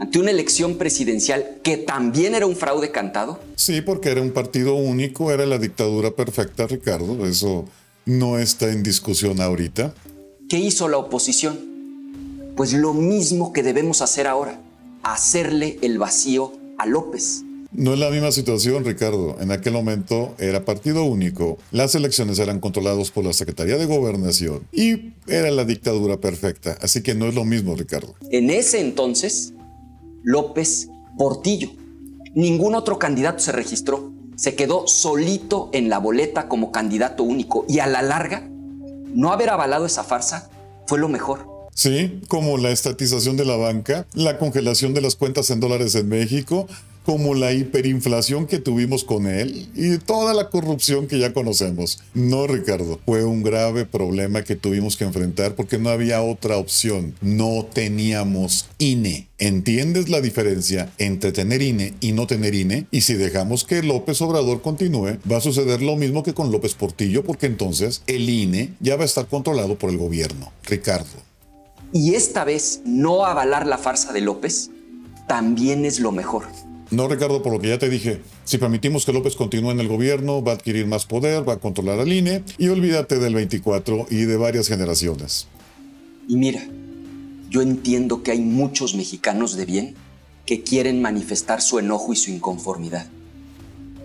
ante 0.00 0.18
una 0.18 0.30
elección 0.30 0.78
presidencial 0.78 1.58
que 1.62 1.76
también 1.76 2.34
era 2.34 2.46
un 2.46 2.56
fraude 2.56 2.90
cantado? 2.90 3.38
Sí, 3.54 3.82
porque 3.82 4.10
era 4.10 4.20
un 4.20 4.32
partido 4.32 4.74
único, 4.74 5.30
era 5.30 5.46
la 5.46 5.58
dictadura 5.58 6.10
perfecta, 6.10 6.66
Ricardo. 6.66 7.26
Eso 7.26 7.66
no 8.04 8.38
está 8.38 8.72
en 8.72 8.82
discusión 8.82 9.40
ahorita. 9.40 9.94
¿Qué 10.48 10.58
hizo 10.58 10.88
la 10.88 10.96
oposición? 10.96 11.56
Pues 12.56 12.72
lo 12.72 12.94
mismo 12.94 13.52
que 13.52 13.62
debemos 13.62 14.02
hacer 14.02 14.26
ahora, 14.26 14.60
hacerle 15.02 15.78
el 15.82 15.98
vacío 15.98 16.52
a 16.78 16.86
López. 16.86 17.44
No 17.72 17.94
es 17.94 17.98
la 17.98 18.10
misma 18.10 18.32
situación, 18.32 18.84
Ricardo. 18.84 19.36
En 19.40 19.50
aquel 19.50 19.72
momento 19.72 20.34
era 20.38 20.64
partido 20.64 21.04
único, 21.04 21.56
las 21.70 21.94
elecciones 21.94 22.38
eran 22.38 22.60
controladas 22.60 23.10
por 23.10 23.24
la 23.24 23.32
Secretaría 23.32 23.78
de 23.78 23.86
Gobernación 23.86 24.66
y 24.72 25.12
era 25.26 25.50
la 25.50 25.64
dictadura 25.64 26.18
perfecta. 26.18 26.76
Así 26.82 27.02
que 27.02 27.14
no 27.14 27.26
es 27.26 27.34
lo 27.34 27.44
mismo, 27.44 27.74
Ricardo. 27.74 28.14
En 28.30 28.50
ese 28.50 28.80
entonces, 28.80 29.54
López 30.22 30.88
Portillo. 31.16 31.70
Ningún 32.34 32.74
otro 32.74 32.98
candidato 32.98 33.38
se 33.38 33.52
registró. 33.52 34.12
Se 34.36 34.54
quedó 34.54 34.86
solito 34.86 35.70
en 35.72 35.88
la 35.88 35.98
boleta 35.98 36.48
como 36.48 36.72
candidato 36.72 37.22
único 37.22 37.64
y 37.68 37.78
a 37.78 37.86
la 37.86 38.02
larga, 38.02 38.48
no 39.14 39.30
haber 39.30 39.50
avalado 39.50 39.86
esa 39.86 40.04
farsa 40.04 40.50
fue 40.86 40.98
lo 40.98 41.08
mejor. 41.08 41.51
Sí, 41.74 42.20
como 42.28 42.58
la 42.58 42.70
estatización 42.70 43.36
de 43.36 43.44
la 43.44 43.56
banca, 43.56 44.06
la 44.14 44.38
congelación 44.38 44.94
de 44.94 45.00
las 45.00 45.16
cuentas 45.16 45.50
en 45.50 45.60
dólares 45.60 45.94
en 45.94 46.08
México, 46.08 46.68
como 47.04 47.34
la 47.34 47.52
hiperinflación 47.52 48.46
que 48.46 48.58
tuvimos 48.58 49.04
con 49.04 49.26
él 49.26 49.68
y 49.74 49.98
toda 49.98 50.34
la 50.34 50.50
corrupción 50.50 51.06
que 51.06 51.18
ya 51.18 51.32
conocemos. 51.32 52.02
No, 52.14 52.46
Ricardo, 52.46 53.00
fue 53.04 53.24
un 53.24 53.42
grave 53.42 53.84
problema 53.84 54.42
que 54.42 54.56
tuvimos 54.56 54.96
que 54.96 55.04
enfrentar 55.04 55.54
porque 55.54 55.78
no 55.78 55.90
había 55.90 56.22
otra 56.22 56.56
opción. 56.56 57.14
No 57.20 57.66
teníamos 57.72 58.66
INE. 58.78 59.28
¿Entiendes 59.38 60.08
la 60.08 60.20
diferencia 60.20 60.92
entre 60.98 61.32
tener 61.32 61.62
INE 61.62 61.94
y 62.00 62.12
no 62.12 62.26
tener 62.26 62.54
INE? 62.54 62.86
Y 62.92 63.00
si 63.00 63.14
dejamos 63.14 63.64
que 63.64 63.82
López 63.82 64.20
Obrador 64.22 64.62
continúe, 64.62 65.18
va 65.30 65.38
a 65.38 65.40
suceder 65.40 65.82
lo 65.82 65.96
mismo 65.96 66.22
que 66.22 66.34
con 66.34 66.52
López 66.52 66.74
Portillo 66.74 67.24
porque 67.24 67.46
entonces 67.46 68.02
el 68.06 68.28
INE 68.28 68.74
ya 68.78 68.96
va 68.96 69.02
a 69.02 69.06
estar 69.06 69.26
controlado 69.26 69.76
por 69.76 69.90
el 69.90 69.98
gobierno. 69.98 70.52
Ricardo. 70.64 71.31
Y 71.92 72.14
esta 72.14 72.44
vez 72.44 72.80
no 72.84 73.26
avalar 73.26 73.66
la 73.66 73.78
farsa 73.78 74.12
de 74.12 74.22
López 74.22 74.70
también 75.28 75.84
es 75.84 76.00
lo 76.00 76.12
mejor. 76.12 76.44
No, 76.90 77.08
Ricardo, 77.08 77.42
por 77.42 77.52
lo 77.52 77.60
que 77.60 77.68
ya 77.68 77.78
te 77.78 77.88
dije, 77.88 78.20
si 78.44 78.58
permitimos 78.58 79.06
que 79.06 79.12
López 79.12 79.34
continúe 79.34 79.70
en 79.70 79.80
el 79.80 79.88
gobierno, 79.88 80.42
va 80.42 80.52
a 80.52 80.54
adquirir 80.56 80.86
más 80.86 81.06
poder, 81.06 81.48
va 81.48 81.54
a 81.54 81.58
controlar 81.58 82.00
al 82.00 82.12
INE 82.12 82.44
y 82.58 82.68
olvídate 82.68 83.18
del 83.18 83.34
24 83.34 84.06
y 84.10 84.24
de 84.24 84.36
varias 84.36 84.68
generaciones. 84.68 85.48
Y 86.28 86.36
mira, 86.36 86.62
yo 87.48 87.62
entiendo 87.62 88.22
que 88.22 88.32
hay 88.32 88.40
muchos 88.40 88.94
mexicanos 88.94 89.56
de 89.56 89.64
bien 89.64 89.94
que 90.44 90.62
quieren 90.62 91.00
manifestar 91.00 91.62
su 91.62 91.78
enojo 91.78 92.12
y 92.12 92.16
su 92.16 92.30
inconformidad 92.30 93.06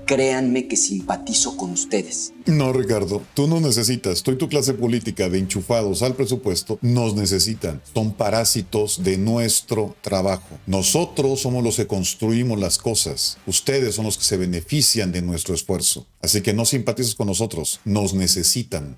créanme 0.07 0.67
que 0.67 0.75
simpatizo 0.75 1.55
con 1.55 1.71
ustedes. 1.71 2.33
No, 2.47 2.73
Ricardo, 2.73 3.21
tú 3.35 3.45
no 3.47 3.59
necesitas. 3.59 4.23
Tú 4.23 4.31
y 4.31 4.37
tu 4.37 4.49
clase 4.49 4.73
política 4.73 5.29
de 5.29 5.37
enchufados 5.37 6.01
al 6.01 6.15
presupuesto 6.15 6.79
nos 6.81 7.13
necesitan. 7.13 7.81
Son 7.93 8.13
parásitos 8.13 9.03
de 9.03 9.17
nuestro 9.17 9.95
trabajo. 10.01 10.57
Nosotros 10.65 11.41
somos 11.41 11.63
los 11.63 11.75
que 11.75 11.85
construimos 11.85 12.59
las 12.59 12.79
cosas. 12.79 13.37
Ustedes 13.45 13.93
son 13.93 14.05
los 14.05 14.17
que 14.17 14.23
se 14.23 14.37
benefician 14.37 15.11
de 15.11 15.21
nuestro 15.21 15.53
esfuerzo. 15.53 16.07
Así 16.21 16.41
que 16.41 16.53
no 16.53 16.65
simpatices 16.65 17.13
con 17.13 17.27
nosotros. 17.27 17.81
Nos 17.85 18.15
necesitan. 18.15 18.97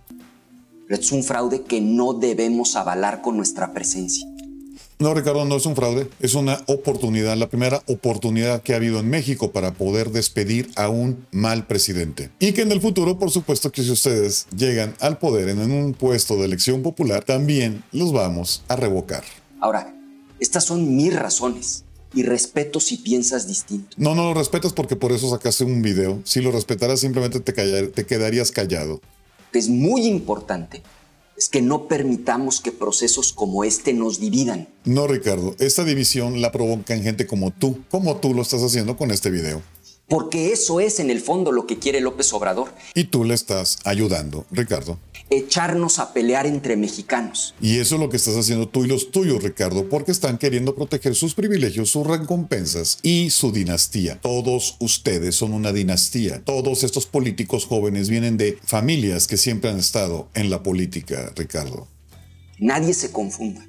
Es 0.88 1.12
un 1.12 1.24
fraude 1.24 1.64
que 1.64 1.82
no 1.82 2.14
debemos 2.14 2.76
avalar 2.76 3.22
con 3.22 3.36
nuestra 3.36 3.74
presencia. 3.74 4.26
No, 5.02 5.14
Ricardo, 5.14 5.46
no 5.46 5.56
es 5.56 5.66
un 5.66 5.78
fraude, 5.78 6.10
es 6.20 6.34
una 6.34 6.62
oportunidad, 6.66 7.38
la 7.38 7.48
primera 7.48 7.82
oportunidad 7.88 8.62
que 8.62 8.74
ha 8.74 8.76
habido 8.76 9.00
en 9.00 9.10
México 9.10 9.54
para 9.54 9.74
poder 9.74 10.12
despedir 10.12 10.70
a 10.76 10.90
un 10.90 11.26
mal 11.32 11.66
presidente. 11.68 12.32
Y 12.38 12.52
que 12.52 12.64
en 12.64 12.72
el 12.74 12.82
futuro, 12.82 13.18
por 13.18 13.32
supuesto 13.32 13.72
que 13.72 13.82
si 13.82 13.92
ustedes 13.92 14.46
llegan 14.54 14.94
al 15.00 15.18
poder 15.18 15.48
en 15.48 15.60
un 15.72 15.94
puesto 15.94 16.36
de 16.36 16.44
elección 16.44 16.82
popular, 16.82 17.24
también 17.24 17.82
los 17.94 18.12
vamos 18.12 18.62
a 18.68 18.76
revocar. 18.76 19.24
Ahora, 19.62 19.96
estas 20.42 20.66
son 20.66 20.94
mis 20.98 21.16
razones 21.16 21.86
y 22.14 22.24
respeto 22.24 22.82
si 22.82 22.98
piensas 22.98 23.48
distinto. 23.48 23.96
No, 23.96 24.16
no 24.16 24.26
lo 24.26 24.34
respetas 24.34 24.74
porque 24.74 24.98
por 24.98 25.14
eso 25.14 25.30
sacaste 25.30 25.64
un 25.64 25.82
video. 25.82 26.20
Si 26.26 26.42
lo 26.42 26.52
respetaras 26.52 27.00
simplemente 27.00 27.40
te, 27.40 27.54
te 27.88 28.06
quedarías 28.06 28.52
callado. 28.52 29.00
Es 29.54 29.70
muy 29.70 30.08
importante 30.08 30.84
es 31.40 31.48
que 31.48 31.62
no 31.62 31.88
permitamos 31.88 32.60
que 32.60 32.74
procesos 32.74 33.32
como 33.32 33.64
este 33.64 33.94
nos 33.94 34.20
dividan. 34.20 34.68
No, 34.84 35.08
Ricardo, 35.08 35.56
esta 35.58 35.86
división 35.86 36.42
la 36.42 36.52
provocan 36.52 37.02
gente 37.02 37.26
como 37.26 37.52
tú, 37.52 37.80
como 37.90 38.18
tú 38.18 38.34
lo 38.34 38.42
estás 38.42 38.62
haciendo 38.62 38.98
con 38.98 39.10
este 39.10 39.30
video. 39.32 39.62
Porque 40.10 40.52
eso 40.52 40.82
es 40.82 41.00
en 41.00 41.10
el 41.10 41.22
fondo 41.22 41.54
lo 41.54 41.66
que 41.66 41.80
quiere 41.80 42.02
López 42.02 42.34
Obrador. 42.34 42.74
Y 42.94 43.06
tú 43.06 43.24
le 43.24 43.36
estás 43.36 43.80
ayudando, 43.86 44.46
Ricardo 44.52 45.00
echarnos 45.30 46.00
a 46.00 46.14
pelear 46.14 46.46
entre 46.46 46.76
mexicanos. 46.76 47.54
Y 47.62 47.78
eso 47.78 47.96
es 47.96 48.02
lo 48.02 48.10
que 48.10 48.18
estás 48.18 48.36
haciendo 48.36 48.68
tú 48.68 48.84
y 48.84 48.88
los 48.88 49.12
tuyos, 49.12 49.44
Ricardo, 49.44 49.88
porque 49.88 50.12
están 50.12 50.38
queriendo 50.38 50.76
proteger 50.76 51.16
sus 51.16 51.34
privilegios, 51.34 51.90
sus 51.92 52.06
recompensas 52.06 53.00
y 53.04 53.30
su 53.30 53.52
dinastía. 53.52 54.20
Todos 54.20 54.76
ustedes 54.80 55.36
son 55.36 55.54
una 55.54 55.72
dinastía. 55.72 56.44
Todos 56.44 56.84
estos 56.84 57.06
políticos 57.06 57.66
jóvenes 57.66 58.10
vienen 58.10 58.38
de 58.38 58.58
familias 58.64 59.28
que 59.28 59.38
siempre 59.38 59.70
han 59.70 59.80
estado 59.80 60.30
en 60.34 60.50
la 60.50 60.64
política, 60.64 61.32
Ricardo. 61.36 61.88
Nadie 62.58 62.94
se 62.94 63.12
confunda. 63.12 63.66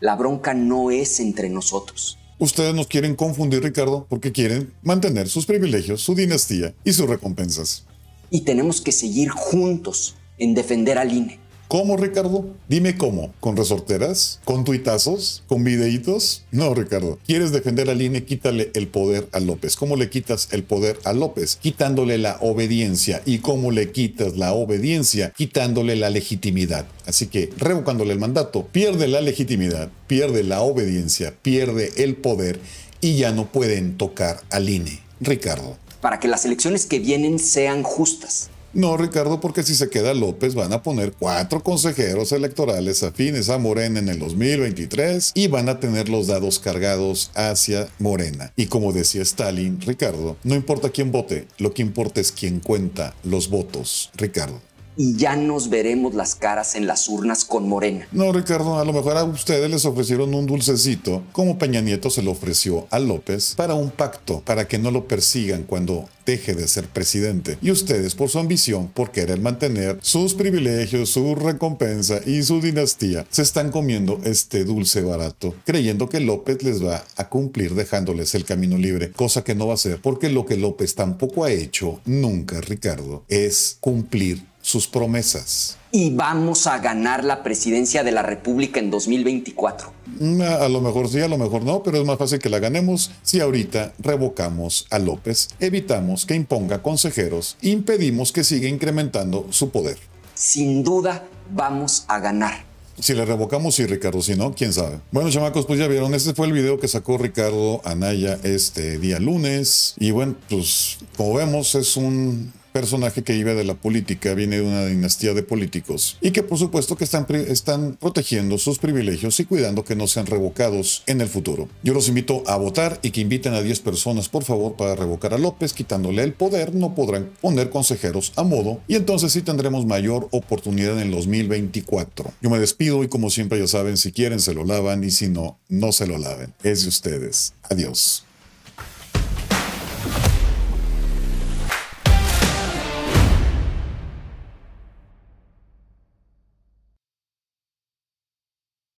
La 0.00 0.14
bronca 0.14 0.54
no 0.54 0.90
es 0.90 1.20
entre 1.20 1.48
nosotros. 1.48 2.18
Ustedes 2.38 2.74
nos 2.74 2.86
quieren 2.86 3.16
confundir, 3.16 3.62
Ricardo, 3.62 4.06
porque 4.10 4.30
quieren 4.30 4.72
mantener 4.82 5.28
sus 5.28 5.46
privilegios, 5.46 6.02
su 6.02 6.14
dinastía 6.14 6.74
y 6.84 6.92
sus 6.92 7.08
recompensas. 7.08 7.86
Y 8.30 8.42
tenemos 8.42 8.82
que 8.82 8.92
seguir 8.92 9.30
juntos 9.30 10.16
en 10.38 10.54
defender 10.54 10.98
al 10.98 11.12
INE. 11.12 11.46
¿Cómo, 11.68 11.96
Ricardo? 11.96 12.54
Dime 12.68 12.96
cómo. 12.96 13.34
¿Con 13.40 13.56
resorteras? 13.56 14.38
¿Con 14.44 14.62
tuitazos? 14.62 15.42
¿Con 15.48 15.64
videitos? 15.64 16.44
No, 16.52 16.72
Ricardo. 16.74 17.18
¿Quieres 17.26 17.50
defender 17.50 17.90
al 17.90 18.00
INE? 18.00 18.24
Quítale 18.24 18.70
el 18.74 18.86
poder 18.86 19.28
a 19.32 19.40
López. 19.40 19.74
¿Cómo 19.74 19.96
le 19.96 20.08
quitas 20.08 20.48
el 20.52 20.62
poder 20.62 20.96
a 21.02 21.12
López? 21.12 21.56
Quitándole 21.56 22.18
la 22.18 22.38
obediencia. 22.40 23.20
¿Y 23.26 23.38
cómo 23.38 23.72
le 23.72 23.90
quitas 23.90 24.36
la 24.36 24.52
obediencia? 24.52 25.32
Quitándole 25.36 25.96
la 25.96 26.08
legitimidad. 26.08 26.86
Así 27.04 27.26
que, 27.26 27.50
revocándole 27.58 28.12
el 28.12 28.20
mandato, 28.20 28.68
pierde 28.68 29.08
la 29.08 29.20
legitimidad, 29.20 29.90
pierde 30.06 30.44
la 30.44 30.60
obediencia, 30.60 31.34
pierde 31.42 31.90
el 31.96 32.14
poder 32.14 32.60
y 33.00 33.16
ya 33.16 33.32
no 33.32 33.50
pueden 33.50 33.96
tocar 33.96 34.40
al 34.50 34.68
INE. 34.68 35.00
Ricardo. 35.18 35.78
Para 36.00 36.20
que 36.20 36.28
las 36.28 36.44
elecciones 36.44 36.86
que 36.86 37.00
vienen 37.00 37.40
sean 37.40 37.82
justas 37.82 38.50
no, 38.72 38.96
Ricardo, 38.96 39.40
porque 39.40 39.62
si 39.62 39.74
se 39.74 39.88
queda 39.88 40.14
López 40.14 40.54
van 40.54 40.72
a 40.72 40.82
poner 40.82 41.12
cuatro 41.12 41.62
consejeros 41.62 42.32
electorales 42.32 43.02
afines 43.02 43.48
a 43.48 43.58
Morena 43.58 43.98
en 43.98 44.08
el 44.08 44.18
2023 44.18 45.32
y 45.34 45.48
van 45.48 45.68
a 45.68 45.80
tener 45.80 46.08
los 46.08 46.26
dados 46.26 46.58
cargados 46.58 47.30
hacia 47.34 47.88
Morena. 47.98 48.52
Y 48.56 48.66
como 48.66 48.92
decía 48.92 49.22
Stalin, 49.22 49.80
Ricardo, 49.80 50.36
no 50.44 50.54
importa 50.54 50.90
quién 50.90 51.12
vote, 51.12 51.46
lo 51.58 51.72
que 51.72 51.82
importa 51.82 52.20
es 52.20 52.32
quién 52.32 52.60
cuenta 52.60 53.14
los 53.24 53.48
votos, 53.48 54.10
Ricardo 54.14 54.60
y 54.96 55.16
ya 55.16 55.36
nos 55.36 55.68
veremos 55.68 56.14
las 56.14 56.34
caras 56.34 56.74
en 56.74 56.86
las 56.86 57.08
urnas 57.08 57.44
con 57.44 57.68
Morena. 57.68 58.08
No, 58.12 58.32
Ricardo, 58.32 58.78
a 58.78 58.84
lo 58.84 58.92
mejor 58.92 59.16
a 59.16 59.24
ustedes 59.24 59.70
les 59.70 59.84
ofrecieron 59.84 60.34
un 60.34 60.46
dulcecito, 60.46 61.22
como 61.32 61.58
Peña 61.58 61.80
Nieto 61.80 62.10
se 62.10 62.22
lo 62.22 62.32
ofreció 62.32 62.86
a 62.90 62.98
López, 62.98 63.54
para 63.56 63.74
un 63.74 63.90
pacto, 63.90 64.42
para 64.44 64.66
que 64.66 64.78
no 64.78 64.90
lo 64.90 65.06
persigan 65.06 65.64
cuando 65.64 66.08
deje 66.24 66.54
de 66.54 66.66
ser 66.66 66.88
presidente. 66.88 67.56
Y 67.62 67.70
ustedes, 67.70 68.14
por 68.14 68.28
su 68.28 68.38
ambición, 68.38 68.88
por 68.88 69.12
querer 69.12 69.40
mantener 69.40 69.98
sus 70.02 70.34
privilegios, 70.34 71.10
su 71.10 71.34
recompensa 71.34 72.20
y 72.26 72.42
su 72.42 72.60
dinastía, 72.60 73.26
se 73.30 73.42
están 73.42 73.70
comiendo 73.70 74.20
este 74.24 74.64
dulce 74.64 75.02
barato, 75.02 75.54
creyendo 75.64 76.08
que 76.08 76.20
López 76.20 76.62
les 76.62 76.84
va 76.84 77.04
a 77.16 77.28
cumplir 77.28 77.74
dejándoles 77.74 78.34
el 78.34 78.44
camino 78.44 78.76
libre, 78.76 79.12
cosa 79.12 79.44
que 79.44 79.54
no 79.54 79.68
va 79.68 79.74
a 79.74 79.78
ser, 79.78 80.00
porque 80.00 80.28
lo 80.28 80.46
que 80.46 80.56
López 80.56 80.94
tampoco 80.94 81.44
ha 81.44 81.52
hecho 81.52 82.00
nunca, 82.04 82.60
Ricardo, 82.60 83.24
es 83.28 83.76
cumplir 83.80 84.42
sus 84.66 84.88
promesas. 84.88 85.78
Y 85.92 86.10
vamos 86.10 86.66
a 86.66 86.78
ganar 86.78 87.22
la 87.22 87.44
presidencia 87.44 88.02
de 88.02 88.10
la 88.10 88.22
República 88.22 88.80
en 88.80 88.90
2024. 88.90 89.92
Mm, 90.18 90.40
a, 90.42 90.68
lo 90.68 90.80
mejor 90.80 91.08
sí, 91.08 91.20
a 91.20 91.28
lo 91.28 91.38
mejor 91.38 91.62
no, 91.62 91.84
pero 91.84 91.98
es 91.98 92.04
más 92.04 92.18
fácil 92.18 92.40
que 92.40 92.48
la 92.48 92.58
ganemos 92.58 93.12
si 93.22 93.38
ahorita 93.38 93.92
revocamos 94.00 94.88
a 94.90 94.98
López, 94.98 95.50
evitamos 95.60 96.26
que 96.26 96.34
imponga 96.34 96.82
consejeros, 96.82 97.56
impedimos 97.62 98.32
que 98.32 98.42
siga 98.42 98.68
incrementando 98.68 99.46
su 99.50 99.70
poder. 99.70 99.98
Sin 100.34 100.82
duda 100.82 101.24
vamos 101.54 102.04
a 102.08 102.18
ganar. 102.18 102.64
Si 102.98 103.14
le 103.14 103.24
revocamos, 103.24 103.76
sí, 103.76 103.86
Ricardo. 103.86 104.20
Si 104.20 104.34
no, 104.34 104.52
quién 104.52 104.72
sabe. 104.72 104.98
Bueno, 105.12 105.30
chamacos, 105.30 105.66
pues 105.66 105.78
ya 105.78 105.86
vieron. 105.86 106.14
Este 106.14 106.34
fue 106.34 106.46
el 106.46 106.52
video 106.52 106.80
que 106.80 106.88
sacó 106.88 107.18
Ricardo 107.18 107.82
Anaya 107.84 108.38
este 108.42 108.98
día 108.98 109.20
lunes. 109.20 109.94
Y 109.98 110.12
bueno, 110.12 110.34
pues 110.48 110.98
como 111.14 111.34
vemos, 111.34 111.74
es 111.74 111.98
un 111.98 112.52
personaje 112.76 113.22
que 113.22 113.32
vive 113.32 113.54
de 113.54 113.64
la 113.64 113.72
política, 113.72 114.34
viene 114.34 114.56
de 114.56 114.62
una 114.62 114.84
dinastía 114.84 115.32
de 115.32 115.42
políticos 115.42 116.18
y 116.20 116.32
que 116.32 116.42
por 116.42 116.58
supuesto 116.58 116.94
que 116.94 117.04
están, 117.04 117.26
están 117.30 117.96
protegiendo 117.98 118.58
sus 118.58 118.78
privilegios 118.78 119.40
y 119.40 119.46
cuidando 119.46 119.82
que 119.82 119.96
no 119.96 120.06
sean 120.06 120.26
revocados 120.26 121.02
en 121.06 121.22
el 121.22 121.28
futuro. 121.28 121.70
Yo 121.82 121.94
los 121.94 122.08
invito 122.08 122.42
a 122.46 122.58
votar 122.58 122.98
y 123.00 123.12
que 123.12 123.22
inviten 123.22 123.54
a 123.54 123.62
10 123.62 123.80
personas 123.80 124.28
por 124.28 124.44
favor 124.44 124.76
para 124.76 124.94
revocar 124.94 125.32
a 125.32 125.38
López, 125.38 125.72
quitándole 125.72 126.22
el 126.22 126.34
poder, 126.34 126.74
no 126.74 126.94
podrán 126.94 127.30
poner 127.40 127.70
consejeros 127.70 128.34
a 128.36 128.42
modo 128.42 128.82
y 128.88 128.96
entonces 128.96 129.32
sí 129.32 129.40
tendremos 129.40 129.86
mayor 129.86 130.28
oportunidad 130.32 131.00
en 131.00 131.06
el 131.06 131.12
2024. 131.12 132.34
Yo 132.42 132.50
me 132.50 132.58
despido 132.58 133.02
y 133.04 133.08
como 133.08 133.30
siempre 133.30 133.58
ya 133.58 133.68
saben, 133.68 133.96
si 133.96 134.12
quieren 134.12 134.38
se 134.38 134.52
lo 134.52 134.66
lavan 134.66 135.02
y 135.02 135.10
si 135.12 135.28
no, 135.28 135.58
no 135.70 135.92
se 135.92 136.06
lo 136.06 136.18
laven. 136.18 136.52
Es 136.62 136.82
de 136.82 136.90
ustedes. 136.90 137.54
Adiós. 137.70 138.25